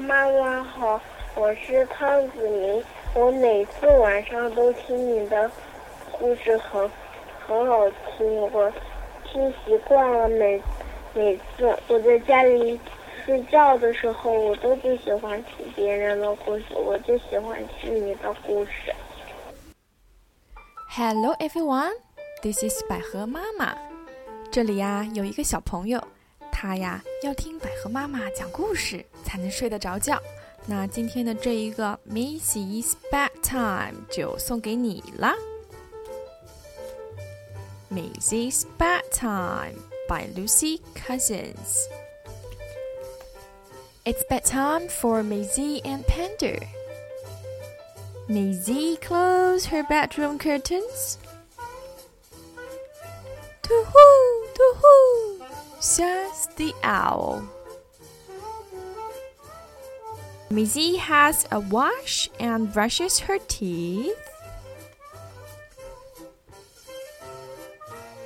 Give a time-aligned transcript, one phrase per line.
[0.00, 1.00] 妈妈好，
[1.34, 2.82] 我是汤子明，
[3.14, 5.50] 我每次晚上都听你的
[6.10, 6.90] 故事很
[7.46, 8.72] 很好听，我
[9.24, 10.28] 听习惯了。
[10.28, 10.62] 每
[11.12, 12.80] 每次我在家里
[13.24, 18.92] 睡觉的时候，我都不喜欢听别人的故事，我就喜欢听你的故事。
[20.88, 21.92] Hello everyone,
[22.42, 23.76] this is 百合妈妈。
[24.50, 26.02] 这里呀有一个小朋友，
[26.60, 30.20] 他呀要听百合妈妈讲故事才能睡得着觉。
[30.66, 35.34] 那今天的这一个 Missy's Bedtime 就送给你啦。
[37.90, 41.88] Missy's Bedtime by Lucy Cousins.
[44.04, 46.66] It's bedtime for Maisy and Panda.
[48.28, 51.16] Maisy closed her bedroom curtains.
[53.62, 54.46] Toohoo!
[54.54, 55.40] Toohoo!
[55.80, 57.42] 三 says the owl.
[60.50, 64.16] Maisy has a wash and brushes her teeth.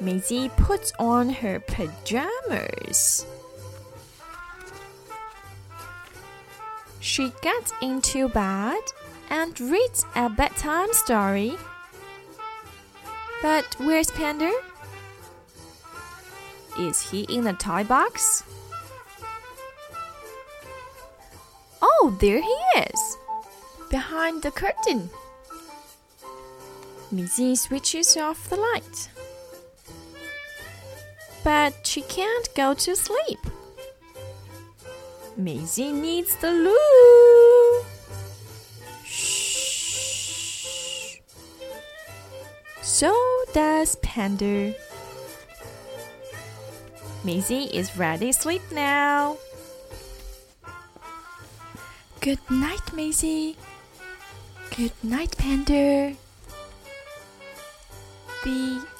[0.00, 3.26] Maisy puts on her pajamas.
[7.00, 8.80] She gets into bed
[9.28, 11.56] and reads a bedtime story.
[13.42, 14.52] But where's Panda?
[16.78, 18.42] Is he in the toy box?
[21.80, 23.16] Oh, there he is!
[23.90, 25.10] Behind the curtain.
[27.12, 29.08] Maisy switches off the light.
[31.44, 33.38] But she can't go to sleep.
[35.38, 37.84] Maisy needs the loo.
[39.04, 41.20] Shh.
[42.82, 43.14] So
[43.52, 44.74] does Panda.
[47.24, 49.38] Maisy is ready to sleep now.
[52.20, 53.56] Good night, Maisy.
[54.76, 56.14] Good night, Panda.
[58.44, 58.93] The.